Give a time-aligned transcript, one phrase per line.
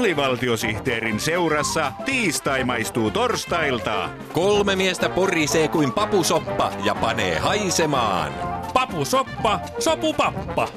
[0.00, 4.10] alivaltiosihteerin seurassa tiistai maistuu torstailta.
[4.32, 8.32] Kolme miestä porisee kuin papusoppa ja panee haisemaan.
[8.74, 10.68] Papusoppa, sopupappa.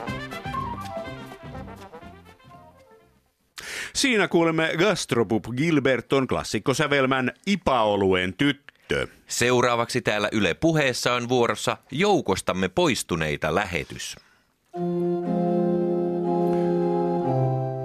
[3.93, 9.07] Siinä kuulemme Gastropub Gilberton klassikkosävelmän Ipaoluen tyttö.
[9.27, 14.15] Seuraavaksi täällä Yle puheessa on vuorossa joukostamme poistuneita lähetys.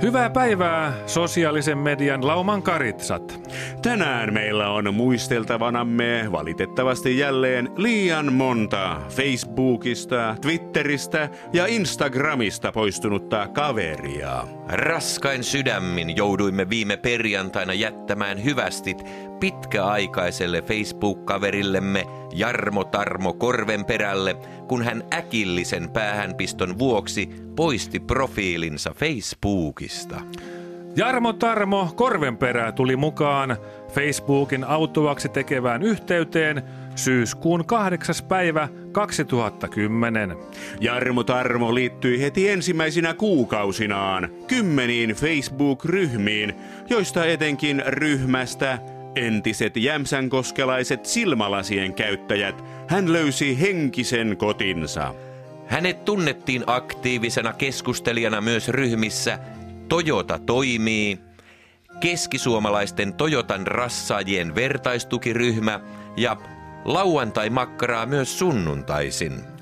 [0.03, 3.41] Hyvää päivää, sosiaalisen median lauman karitsat.
[3.83, 14.45] Tänään meillä on muisteltavanamme valitettavasti jälleen liian monta Facebookista, Twitteristä ja Instagramista poistunutta kaveria.
[14.69, 19.02] Raskain sydämin jouduimme viime perjantaina jättämään hyvästit
[19.41, 24.37] pitkäaikaiselle Facebook-kaverillemme Jarmo Tarmo Korvenperälle,
[24.69, 30.20] kun hän äkillisen päähänpiston vuoksi poisti profiilinsa Facebookista.
[30.96, 33.57] Jarmo Tarmo Korvenperä tuli mukaan
[33.93, 36.63] Facebookin autuaksi tekevään yhteyteen
[36.96, 38.15] syyskuun 8.
[38.29, 40.37] päivä 2010.
[40.80, 46.54] Jarmo Tarmo liittyi heti ensimmäisinä kuukausinaan kymmeniin Facebook-ryhmiin,
[46.91, 48.79] joista etenkin ryhmästä
[49.16, 55.14] entiset jämsänkoskelaiset silmälasien käyttäjät hän löysi henkisen kotinsa.
[55.66, 59.38] Hänet tunnettiin aktiivisena keskustelijana myös ryhmissä
[59.88, 61.18] Toyota toimii,
[62.01, 65.81] keskisuomalaisten Toyotan rassaajien vertaistukiryhmä
[66.16, 66.36] ja
[66.84, 69.57] lauantai-makkaraa myös sunnuntaisin.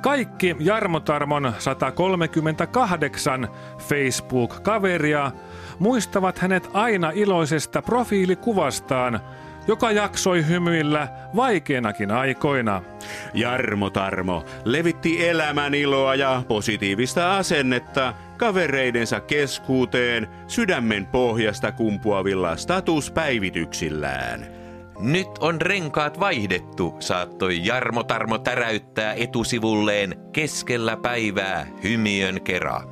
[0.00, 3.48] Kaikki Jarmo Tarmon 138
[3.78, 5.32] Facebook-kaveria
[5.78, 9.20] muistavat hänet aina iloisesta profiilikuvastaan,
[9.68, 12.82] joka jaksoi hymyillä vaikeinakin aikoina.
[13.34, 24.59] Jarmo Tarmo levitti elämän iloa ja positiivista asennetta kavereidensa keskuuteen sydämen pohjasta kumpuavilla statuspäivityksillään.
[25.02, 32.82] Nyt on renkaat vaihdettu, saattoi Jarmo Tarmo täräyttää etusivulleen keskellä päivää hymiön kera.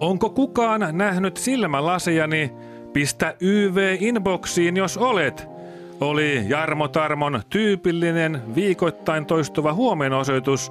[0.00, 2.52] Onko kukaan nähnyt silmälasiani?
[2.92, 5.46] Pistä YV-inboxiin, jos olet.
[6.00, 10.70] Oli Jarmo Tarmon tyypillinen viikoittain toistuva huomenosoitus,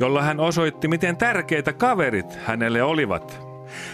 [0.00, 3.45] jolla hän osoitti, miten tärkeitä kaverit hänelle olivat.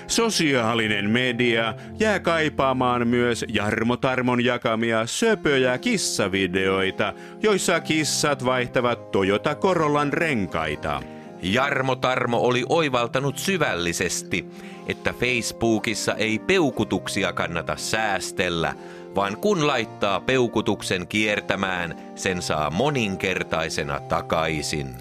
[0.06, 7.12] Sosiaalinen media jää kaipaamaan myös Jarmo Tarmon jakamia söpöjä kissavideoita,
[7.42, 11.02] joissa kissat vaihtavat Toyota Corollan renkaita.
[11.42, 14.46] Jarmo Tarmo oli oivaltanut syvällisesti,
[14.86, 18.74] että Facebookissa ei peukutuksia kannata säästellä,
[19.14, 24.94] vaan kun laittaa peukutuksen kiertämään, sen saa moninkertaisena takaisin.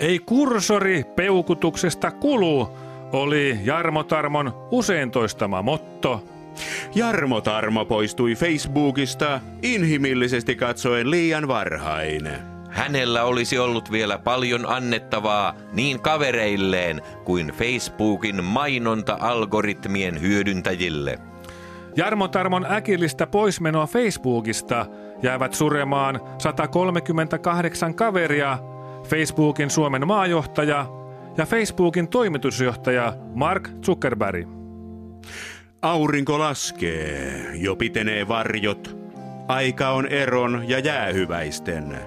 [0.00, 2.68] Ei kursori peukutuksesta kulu,
[3.12, 6.24] oli Jarmo Tarmon usein toistama motto.
[6.94, 12.28] Jarmo Tarmo poistui Facebookista inhimillisesti katsoen liian varhain.
[12.70, 21.18] Hänellä olisi ollut vielä paljon annettavaa niin kavereilleen kuin Facebookin mainonta-algoritmien hyödyntäjille.
[21.96, 24.86] Jarmo Tarmon äkillistä poismenoa Facebookista
[25.22, 28.58] jäävät suremaan 138 kaveria,
[29.08, 30.86] Facebookin Suomen maajohtaja
[31.36, 34.48] ja Facebookin toimitusjohtaja Mark Zuckerberg.
[35.82, 38.96] Aurinko laskee, jo pitenee varjot.
[39.48, 41.98] Aika on eron ja jäähyväisten.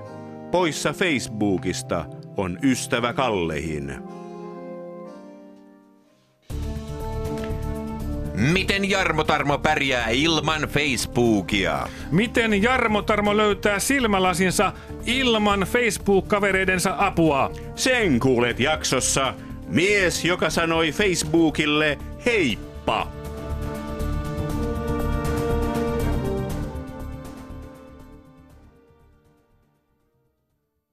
[0.52, 2.06] Poissa Facebookista
[2.38, 4.17] on ystävä Kallehin.
[8.38, 11.88] Miten Jarmo Tarmo pärjää ilman Facebookia?
[12.12, 14.74] Miten Jarmo Tarmo löytää silmälasinsa
[15.06, 17.52] ilman Facebook-kavereidensa apua?
[17.76, 19.34] Sen kuulet jaksossa
[19.68, 23.08] Mies, joka sanoi Facebookille heippa.